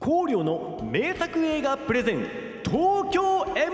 [0.00, 2.18] 光陵の名作映画プレゼン
[2.64, 3.68] 東京 MER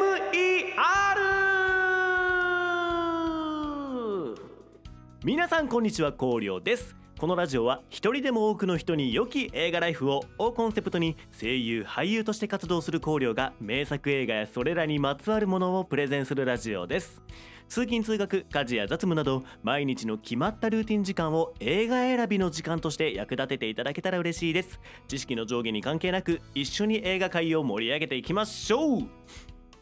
[5.22, 6.12] 皆さんこんにちは。
[6.12, 6.96] 光陵です。
[7.24, 17.22] このラジオは一人でも多くの人に良き映画ライフををコンセプトに声優俳優として活動する光陵が名作映画やそれらにまつわるものをプレゼンするラジオです。
[17.66, 24.78] 通勤通学家事や雑務など毎日の決まったルーティン時間を映画選びの時間として役立てていただけたら嬉しいです。
[25.08, 29.02] 知識の上下に関係なく一緒に映画界を盛り上げていきましょう。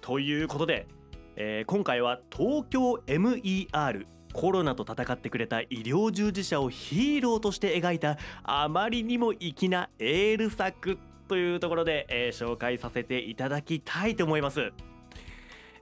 [0.01, 0.87] ということで、
[1.35, 14.73] えー今回は東京 MER コロナと戦ってくれた医療従事者をヒーローとして描いたあまりにも粋なエール作というところで、えー紹介させていただきたいと思います。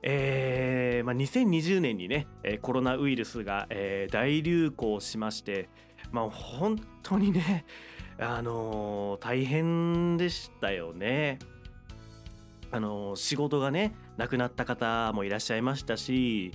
[0.02, 5.68] えーまあ、2020年にね、えーコロナウイルスが、えー大流行しまして、
[6.12, 7.64] まあ、本当にね、
[8.18, 11.38] あのー大変でしたよね。
[12.70, 16.52] あのー仕事がね亡くなった方もいらっしゃいましたし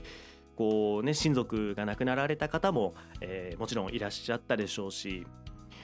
[0.55, 5.25] こうね親族が亡くなられた方も、えーもちろんいらっしゃったでしょうし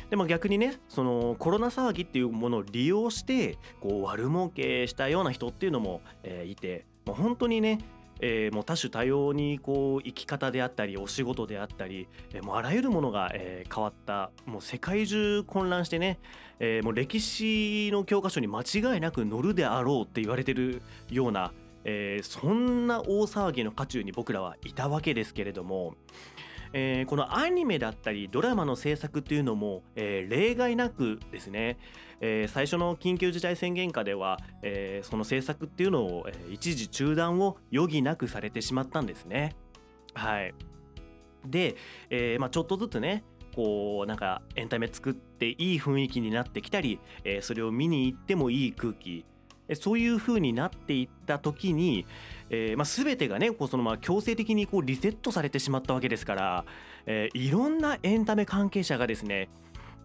[0.10, 7.80] でも逆にねそのコロナ騒ぎっていうものを利用してこう悪儲けしたような人っていうのも、えーいてもう本当にね
[8.20, 16.20] えーもう多種多様にこう生き方であったりお仕事であったり、えーもうあらゆるものが、えー変わったもう世界中混乱してね、
[16.60, 21.52] えーもう歴史の教科書に間違いなく載るであろうって言われてるような、
[21.84, 25.96] えーそんな大騒ぎの渦中に僕らはいたわけですけれども、
[26.74, 31.78] えーこのアニメだったりドラマの制作っていうのも、えー例外なくですね、
[32.20, 39.56] えー最初の緊急事態宣言下では、えその制作っていうのを、え一時中断を余儀なくされてしまったんですね。
[40.14, 40.54] はい、
[41.46, 41.76] で、
[42.10, 43.24] えまあ、ちょっとずつね
[43.56, 49.26] こうなんかエンタメ作っていい雰囲気になってきたり、えそれを見に行ってもいい空気
[49.76, 52.06] そういう風になっていった時に、
[52.50, 56.66] えーまあ、全てがねこうそのまま強制的にこうリセットされてしまったわけですから、
[57.06, 59.50] えーいろんなエンタメ関係者がですね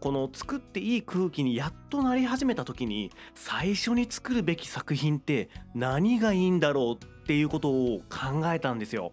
[0.01, 9.13] この作っていい空気にやっとなり始めた時に最初に作るべき作品って何がいいんだろうっていうことを考えたんですよ。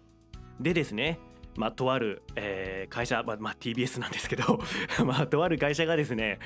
[0.60, 1.18] でですね
[1.56, 4.60] まあ、とある、えー会社、まあまあ、TBS なんですけど、
[5.04, 6.38] まあ、とある会社がですね、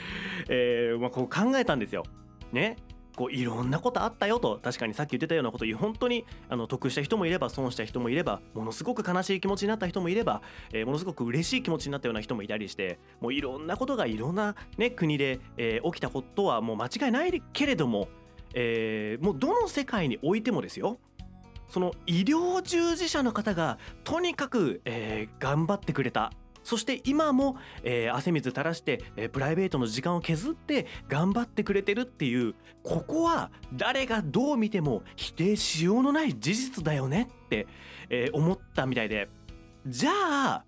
[0.49, 2.05] えーまあ、こう考えたんですよ。
[2.53, 2.77] ね
[3.19, 10.41] こういろんなことあったよと確かにさっき言ってたようなこと本当にあの得した人もいれば損した人もいればものすごく悲しい気持ちになった人もいれば、
[10.73, 18.07] えーものすごく嬉しい気持ちになったような人もいたりしてもういろんなことがいろんな、ね、国で、えー起きたことはもう間違いないけれども、
[18.55, 20.99] えーもうどの世界においてもですよ
[21.69, 26.33] その医療従事者の方がとにかく、えー頑張ってくれた。
[26.69, 37.67] そして今も、えー汗水垂らして、えープライベートの時間を削って頑張ってくれてるっていうここは誰がどう見ても否定しようのない事実だよねって、
[38.11, 39.31] えー思ったみたいで
[39.87, 40.65] じゃあ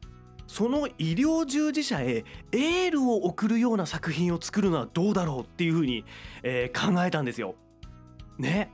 [0.46, 6.06] その医療従事者へエールを送るような作品を作るのはどうだろうっていうふうに、
[6.42, 7.56] えー考えたんですよ。
[8.38, 8.70] ね。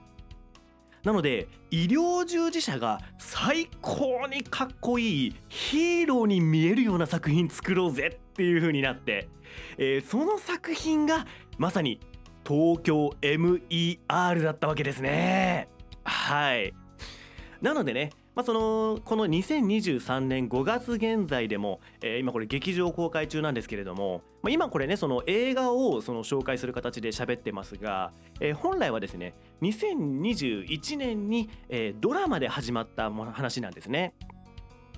[1.07, 9.29] なので医療従事者が最高にかっこいいヒーローに見えるような作品作ろうぜっていう風になって、
[9.79, 11.25] えーその作品が
[11.59, 12.01] まさに
[12.45, 15.69] 東京 MER だったわけですね。
[16.03, 16.75] はい
[17.63, 34.13] なのでね、まあ、そのこの2023年5月現在でも、えー今これ劇場公開中なんですけれども、まあ、今これねその映画をその紹介する形で喋ってますが、えー本来はですね2021年に、えードラマで始まった話なんですね。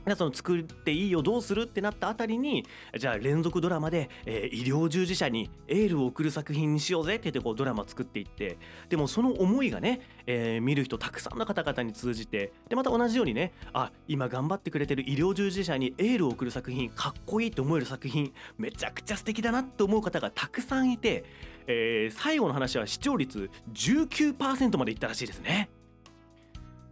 [0.09, 2.65] でその作っていいよどうするってなったあたりに
[2.97, 8.59] じゃあ連続ドラマで、えー医療従事者にエールを送る作品にしようぜって言ってこうドラマ作っていって
[8.89, 21.25] でもその思いがね、えー見る人たくさんの方々に通じてでまた同じようにねあ今頑張ってくれてる医療従事者にエールを送る作品かっこいいと思える作品めちゃくちゃ素敵だなって思う方がたくさんいて、
[21.67, 25.69] えー最後の話は視聴率19%までいったらしいですね。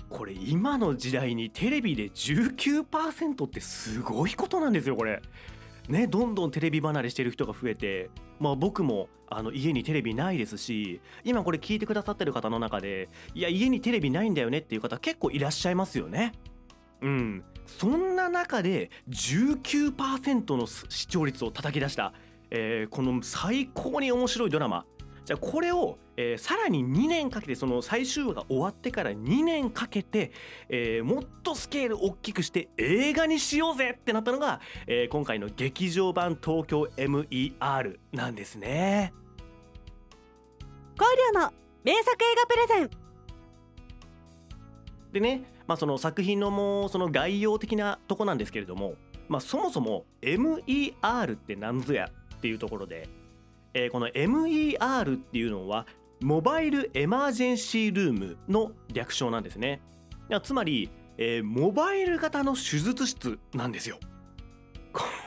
[0.09, 5.21] これ今の時代にテレビで19%ってすごいことなんですよこれ。
[5.89, 8.11] ね、どんどんテレビ離れしてる人が増えて、
[8.41, 16.33] まあ、僕もあの家にテレビないですし今これ聞いてくださってる方の中でいや家にテレビないんだよねっていう方結構いらっしゃいますよね。
[17.03, 22.13] うん、そんな中で19%の視聴率を叩き出した、
[22.51, 24.87] えーこの最高に面白いドラマ
[25.27, 30.33] じゃあこれを、えーさらに2年かけてその最終話が終わってから2年かけて、
[30.69, 39.13] えーもっとスケール大きくして映画にしようぜってなったのが、えー今回の劇場版東京 MER なんですね。
[41.17, 41.53] 流の
[41.85, 42.91] 名作映画プレゼン
[45.13, 48.95] でね、まあ、その作品のもうその概要的なとこなんですけれども、
[49.29, 53.09] まあ、そもそも MER って何ぞやっていうところで、
[53.77, 55.87] えーこの MER っていうのは
[56.23, 59.83] モバイルエマージェンシールームの略称なんですね。
[60.31, 63.99] いやつまり、えーモバイル型の手術室なんですよ。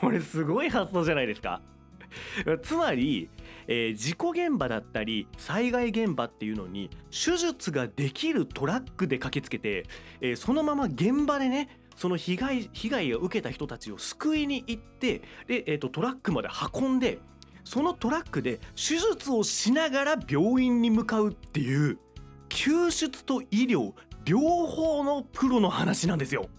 [0.01, 1.61] これすごい発想じゃないですか。
[2.63, 3.29] つまり、
[3.67, 9.85] えー事故現場だったり災害現場っていうのに手術ができるトラックで駆けつけて、
[10.21, 17.19] えーそのまま現場でねその被害被害を受けた人たちを救いに行ってで、えーとトラックまで運んで
[17.63, 21.97] そのトラックで手術をしながら病院に向かうっていう
[22.49, 23.93] 救出と医療
[24.25, 26.49] 両方のプロの話なんですよ。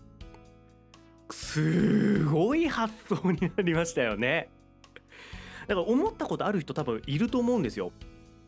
[1.31, 4.51] すごい発想になりましたよね。
[5.69, 7.93] だから思ったことある人多分いると思うんですよ。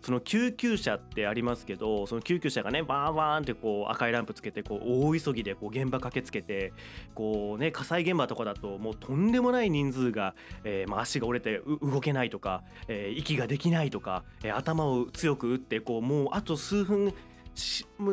[0.02, 6.72] その救急車ってありますけどその救急車がねバーンバーンってこう赤いランプつけてこう大急ぎでこう現場駆けつけて
[7.14, 10.34] こうね火災現場とかだともうとんでもない人数が、
[10.64, 17.14] えーまあ、足が折れて動けないとか、えー息ができないとか、えー頭を強く打ってこうもうあと数分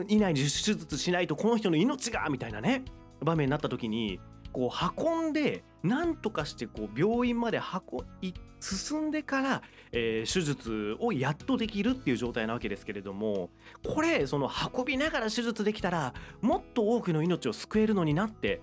[0.08, 2.84] 以内に手術しないとこの人の命がみたいなね
[3.22, 4.20] 場面になった時に
[4.52, 9.62] こう運んでなんとかしてこう病院まで運い進んでから、
[9.94, 13.50] えー手術をやっとできるっていう状態なわけですけれども
[13.86, 18.62] これその運びながら手術できたらもっと多くの命を救えるのになって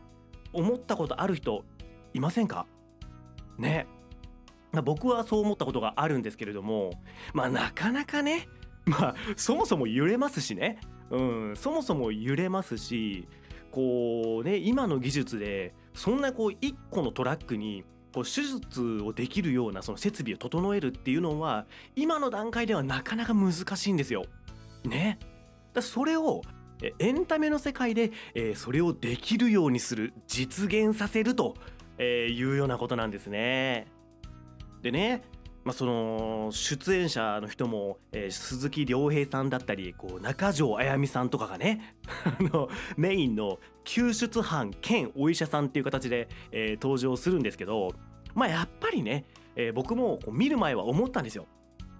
[0.52, 1.64] 思ったことある人
[2.12, 2.66] いませんか？
[3.58, 3.86] ね。
[4.84, 6.90] 僕はそう思ったことがあるんですけれども
[7.32, 8.48] まあなかなかね
[8.84, 10.78] まあそもそも揺れますしね。
[11.10, 11.22] う
[11.52, 13.26] んそもそも揺れますし
[13.70, 21.66] こうね今の技術でそんなこう1個のトラックにこう手術をできるようなその設備を整えるっていうのは
[21.96, 24.24] 今の段階ではなかなか難しいんですよ。
[24.84, 25.18] ね。
[25.72, 26.42] だそれを
[26.98, 31.56] エンタメの世界で、えーそれをできるようにする実現させると
[31.98, 33.86] えーいうようなことなんですね。
[34.82, 35.22] でね、
[35.66, 47.92] まあ、その出演者の人も、えー鈴木亮平さんだったりこう中条あやみさんとかがね あのメインの救出班兼お医者さんっていう形で、えー登場するんですけど
[48.32, 49.24] まあやっぱりね、
[49.56, 51.48] えー僕もこう見る前は思ったんですよ。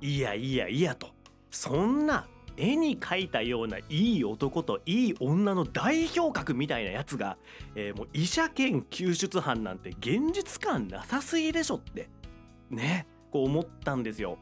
[0.01, 1.09] いやいやいやと。
[1.51, 7.37] そんな絵に描いたようないい男といい女の代表格みたいなやつが、
[7.75, 12.09] えーもう医者兼救出班なんて現実感なさすぎでしょって。
[12.71, 13.09] ね。
[13.37, 14.38] こう思ったんですよ。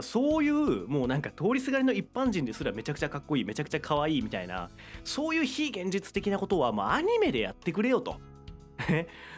[0.00, 4.68] そういうもうなんか通りすがりの一般人ですらめちゃくちゃかっこいいめちゃくちゃ可愛いみたいな
[5.04, 8.20] そういう非現実的なことはもうアニメでやってくれよと。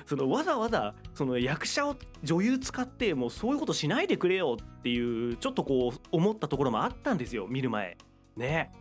[0.04, 1.94] そのわざわざその役者を
[2.24, 7.96] 女優使ってもうそういうことしないでくれよっていうちょっとこう思ったところもあったんですよ見る前。
[8.36, 8.72] ね？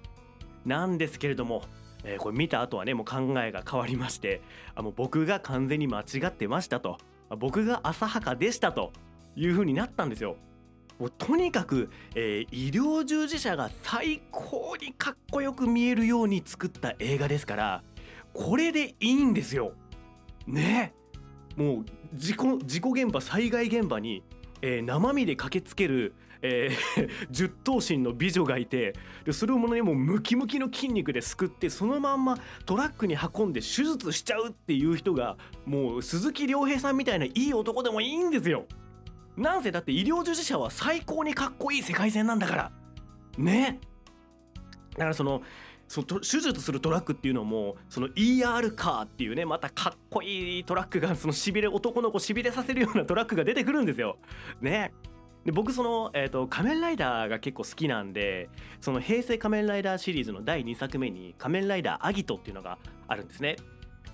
[0.66, 1.62] なんですけれども、
[2.04, 4.42] えーこれ見た後はねもう考えが変わりまして
[4.74, 6.98] あもう僕が完全に間違ってましたと。
[7.38, 8.92] 僕が浅はかでしたと。
[9.38, 10.36] いう風になったんですよ。
[11.00, 17.84] もうとにかく、えー医療従事者が最高にかっこよく見えるように作った映画ですから
[18.34, 19.74] これでいいんですよ。
[20.48, 20.94] ね。
[21.56, 21.86] もう
[22.16, 24.24] 事故事故現場災害現場に、
[24.62, 38.66] えー生身で駆けつける、えー 十頭身の美女がいてでそれをもねもうムキムキの筋肉ですくってそのまんまトラックに運んで手術しちゃうっていう人がもう鈴木亮平さんみたいないい男でもいいんですよ。
[39.38, 42.72] なんせだって医療従事者は最高にかっこいい世界線なんだから
[43.38, 43.80] ね
[44.94, 45.44] だからその
[45.88, 54.18] そと手術するトラックっていうのもその ER カーっていうねまたかっこいいトラックがそのしびれ男の子しびれさせるようなトラックが出てくるんですよ。
[54.60, 54.92] ね
[55.46, 58.50] で僕その、えーと「仮面ライダー」が結構好きなんで
[58.82, 62.78] その「平成仮面ライダー」シリーズの第2作目に「仮面ライダーアギト」っていうのが
[63.08, 63.56] あるんですね。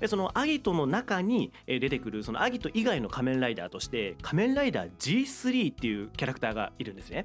[0.03, 7.23] でそのアギトの中に出てくるそのアギト以外の仮面ライダーとして仮面ライダー G3 っていうキャラクターがいるんですね。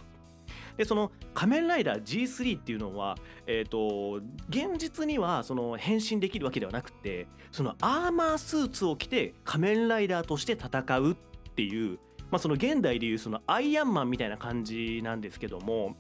[0.77, 3.17] でその仮面ライダー G3 っていうのは、
[3.49, 11.17] えー、と現実にはその変身できるわけではなくてそのアーマースーツを着て仮面ライダーとして戦うっ
[11.57, 11.99] ていう、
[12.31, 15.97] まあ、その現代でいうそのアイアンマンみたいな感じなんですけども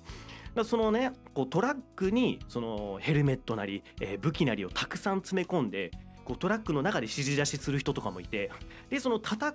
[0.64, 5.90] そのねこうトラックにそのヘルメットなり、えー武器なりをたくさん詰め込んで
[6.28, 8.50] こうトラックの中で指示出しする人とかもいて
[8.90, 9.48] でその戦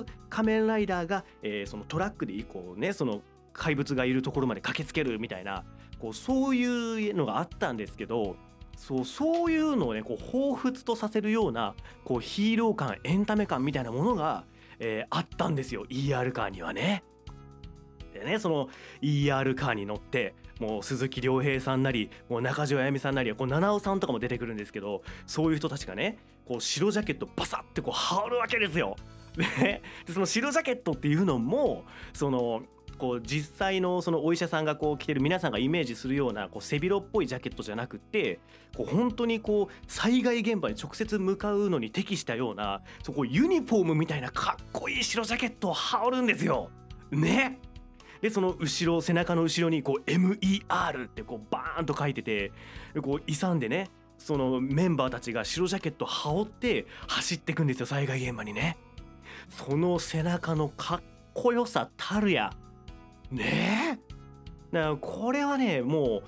[0.00, 3.20] う仮面ライダーが、えーそのトラックでこうねその
[3.52, 5.64] 怪物がいるところまで駆けつけるみたいな
[5.98, 8.36] こうそういうのがあったんですけど
[8.76, 14.44] そうそういうのをねこう彷彿とさせるようなこうヒーロー感エンタメ感みたいなものが、
[14.78, 17.04] えーあったんですよ ER カーにはね。
[18.14, 18.68] でねその
[19.02, 28.96] ER カーに乗ってもう鈴木亮平さんなりもう中条あやみさんなりこう七尾さんとかも出てくるんですけどそういう人たちがねこう白ジャケットバサッてこう羽織るわけですよ。
[29.36, 29.82] で
[30.12, 31.84] その白ジャケットっていうのも
[32.14, 32.62] その
[32.96, 38.40] こう実際のそのお医者さんがこう着てる皆さんがイメージするようなこう背広っぽいジャケットじゃなくて
[38.74, 46.70] こう本当にこう災害現場に直接向かうのに適したようなそこユニフォームみたいなかっこいい白ジャケットを羽織るんですよ。
[47.10, 47.58] ね
[48.20, 52.52] でその後ろ背中の後ろにこう MER ってこうバーンと書いてて
[53.02, 58.76] こう勇んでねそのメンバーたちが白ジャケット羽織って走っていくんですよ災害現場にね。
[59.50, 61.00] その背中のかっ
[61.34, 62.52] こよさたるや
[63.30, 64.16] ねえ
[64.72, 66.22] だからこれはねも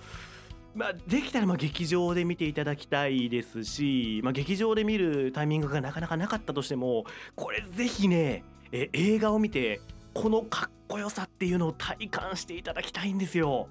[0.75, 7.05] う、まあ、できたらまあ劇場で見ていただきたいですし、まあ、劇場で見るタイミングがなかなかなかったとしても
[7.35, 9.81] これぜひねえ映画を見て
[10.21, 13.69] このかっこよさっていうのを体感していただきたいんですよ。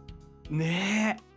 [0.50, 1.28] ねえ。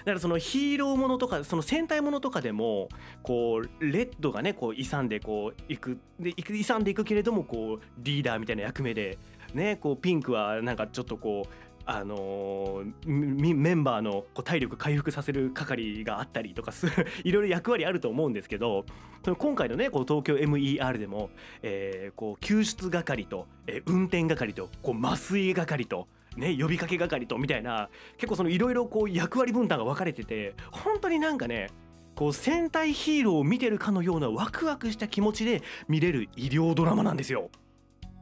[0.00, 2.90] だからそのヒーローものとかその戦隊ものとかでも
[3.22, 9.16] こうレッドがねこう勇んでこう行くで行く勇んでいくけれどもこうリーダーみたいな役目で
[9.54, 16.86] ねこうピンクはなんかちょっとこうあの、メンバーのこう体力回復させる係があったりとかす
[17.24, 18.84] いろいろ役割あると思うんですけど
[19.24, 21.30] その今回のねこう東京 MER でも、
[21.62, 26.06] えー、こう救出係と、えー、運転係とこう麻酔係と。
[26.36, 31.70] ね、呼びかけ係とみたいな結構そのいろいろこう役割分担が分かれてて本当になんかね
[32.14, 37.50] こう戦隊ヒーローを見てるかのようなワクワクした気持ちで見れる医療ドラマなんですよ。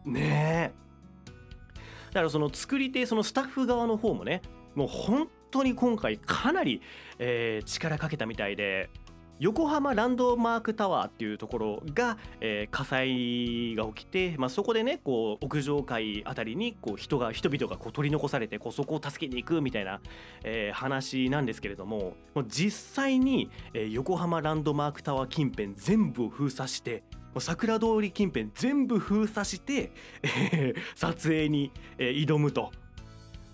[0.07, 0.88] ねえ。
[2.09, 4.43] だからその作り手そのスタッフ側の方もね
[4.75, 6.81] もう本当に今回かなり、
[7.19, 8.91] えー、力かけたみたいで
[9.41, 20.01] 横浜ランドマークタワーっていうところが、えー、火災が起きて、まあ、そこでねこう屋上階あたりにこう人が人々がこう取り残されてこうそこを助けに行くみたいな、
[20.43, 27.05] えー、話なんですけれどももう実際に、えー、横浜ランドマークタワー近辺全部を封鎖して
[27.39, 29.93] 桜通り近辺全部封鎖して、
[30.23, 32.73] えー、撮影に、えー、挑むと。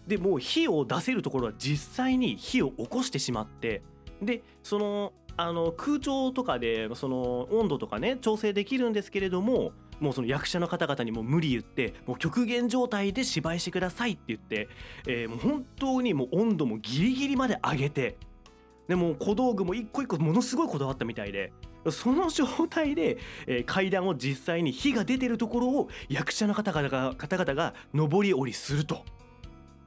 [0.07, 3.83] でもう火を出せるところは実際に火を起こしてしまって
[4.21, 14.69] でそのあの空調とかでその温度とかね調整できるんですけれどももうその役者の方々にも無理言ってもう極限状態で芝居してくださいって言って、
[15.07, 18.17] えー、もう本当にもう温度もギリギリまで上げて
[18.89, 21.53] でも小道具も一個一個ものすごいこだわったみたいで
[21.91, 29.05] その状態で、えー、階段を実際に火が出てるところを役者の方々が方々が上り下りすると。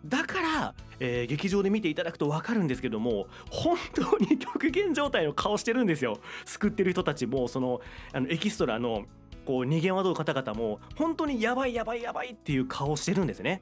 [0.08, 6.20] だから、えー、劇場で見ていただくと分かるんですけども本当に極限状態の顔してるんですよ。
[6.46, 7.82] 救ってる人たちもその
[8.14, 9.06] あのエキストラの
[9.46, 13.62] こう逃げ惑う方々も本当にやばいやばいやばいっていう顔してるんですね。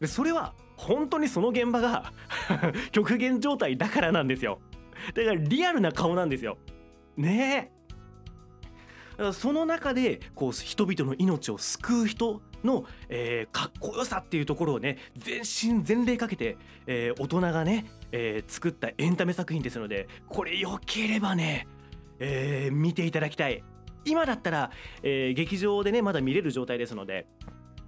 [0.00, 2.12] でそれは本当にその現場が
[2.92, 4.60] 極限状態だからなんですよ。
[5.14, 6.58] だからリアルな顔なんですよ。
[7.16, 7.70] ね
[9.18, 9.32] え。
[9.32, 21.66] その中でこう人々の命を救う人の、えー、かっこよさっていうところをね全身全霊かけて、えー、大人がね、えー、作ったエンタメ作品ですのでこれよければね、
[22.18, 23.62] えー、見ていただきたい。
[24.04, 24.70] 今だったら、
[25.04, 27.26] えー、劇場でねまだ見れる状態ですので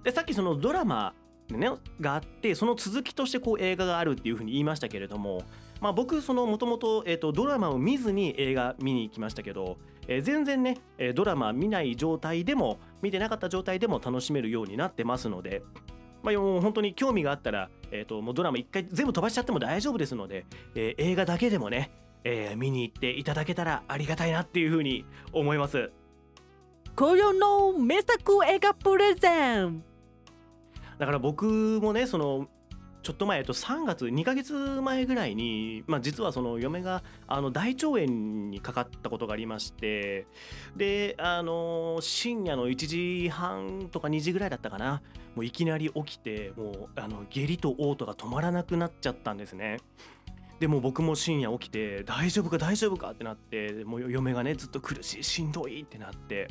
[0.03, 1.13] でさっきそのドラマ
[1.49, 1.69] ね、
[2.01, 5.43] があってその続きとしてこう映画があるっていうふうに言いましたけれども、
[5.79, 7.03] まあ、僕そのもともと
[7.33, 9.77] ドラマを見ずに映画見に行きましたけど、
[10.07, 10.79] えー、全然ね
[11.13, 15.61] ドラマ見ない状態でも見てなかった状態でも楽しめるようになってますので、
[16.23, 21.91] まあ、本当に興味があったら、えーと、もうドラマ一回全部飛ばしちゃっても大丈夫ですので、えー、映画だけでもね、
[22.23, 25.91] えー、見に行っていただけたらありがたいなっていうふうに思います。
[26.95, 29.83] 今夜の名作映画プレゼン
[30.97, 32.47] だから僕もねその
[33.05, 38.05] ちょっと前、えっと、3月2ヶ月前ぐらいに、まあ、実はその嫁があの大腸炎
[38.49, 40.25] にかかったことがありまして
[40.75, 42.75] であの深夜の1
[43.23, 45.03] 時半とか2時ぐらいだったかな
[45.35, 49.77] もういきなり起きてもうあの下痢と嘔吐が止まらなくなっちゃったんですね。
[50.59, 56.47] でも僕も深夜起きて大丈夫か大丈夫かってなってもう嫁がねずっと苦しいしんどいってなって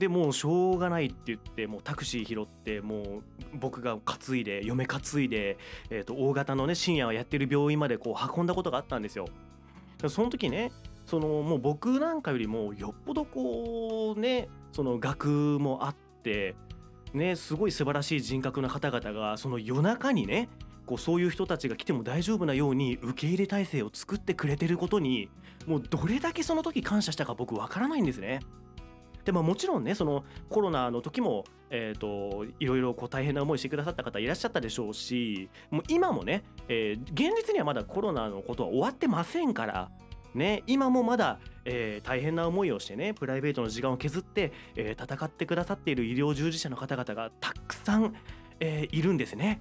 [0.00, 5.58] でもうしょうがないって言ってもうタクシー拾ってもう僕が担いで嫁担いで、
[5.90, 9.26] えー、と大型のね深夜はやってる病院までこう運んだことがあったんですよ。
[10.08, 10.72] その時ね
[11.04, 16.56] そのもう僕なんかよりもよっぽどこうねその学もあって
[17.12, 20.48] ねすごい素晴らしい人格の方々がその夜中にね
[20.86, 25.28] こうそういう人たちが来ても大丈夫なように受け入れ体制を作ってくれてることに
[25.66, 28.40] もうどれだけその時感謝したか僕わからないんですね。
[29.30, 39.90] でももちろんねそのコロナの時も、えー、といろいろこう大変な思いしてくださった方いらっしゃったでしょうしもう今もね、えー現実にはまだコロナのことは終わってませんから。
[40.32, 48.14] ね、今もまだ、えー大変な思いをしてねプライベートの時間を削って、えー戦ってくださっている医療従事者の方々がたくさん、
[48.58, 49.60] えーいるんですね。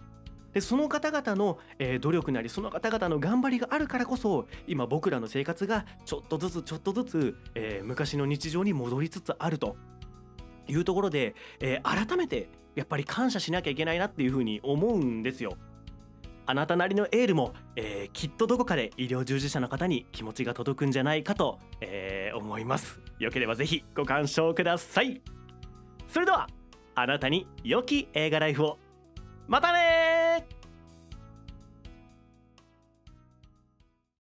[0.53, 9.75] でその方々の、えー努力なりその方々の頑張りがあるからこそ今僕らの生活がちょっとずつちょっとずつ、えー昔の日常に戻りつつあると
[10.67, 15.57] いうところで、えー改めてやっぱり感謝しなきゃいけないなっていうふうに思うんですよ。
[16.45, 22.99] あなたなりのエールも、えーきっとどこかで医療従事者の方に気持ちが届くんじゃないかと、えー思います。
[23.19, 25.21] よければぜひご鑑賞ください。
[26.07, 26.47] それでは
[26.95, 28.77] あなたに良き映画ライフを
[29.47, 29.78] またね